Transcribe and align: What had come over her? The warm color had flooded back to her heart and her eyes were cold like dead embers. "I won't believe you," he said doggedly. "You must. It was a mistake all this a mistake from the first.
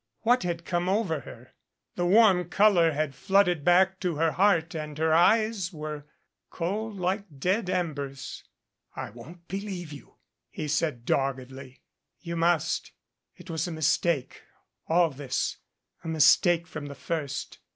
What 0.21 0.41
had 0.41 0.65
come 0.65 0.89
over 0.89 1.19
her? 1.19 1.53
The 1.93 2.07
warm 2.07 2.49
color 2.49 2.91
had 2.91 3.13
flooded 3.13 3.63
back 3.63 3.99
to 3.99 4.15
her 4.15 4.31
heart 4.31 4.73
and 4.73 4.97
her 4.97 5.13
eyes 5.13 5.71
were 5.71 6.07
cold 6.49 6.97
like 6.97 7.25
dead 7.37 7.69
embers. 7.69 8.43
"I 8.95 9.11
won't 9.11 9.47
believe 9.47 9.93
you," 9.93 10.15
he 10.49 10.67
said 10.67 11.05
doggedly. 11.05 11.83
"You 12.19 12.35
must. 12.35 12.93
It 13.35 13.51
was 13.51 13.67
a 13.67 13.71
mistake 13.71 14.41
all 14.87 15.11
this 15.11 15.57
a 16.03 16.07
mistake 16.07 16.65
from 16.65 16.87
the 16.87 16.95
first. 16.95 17.59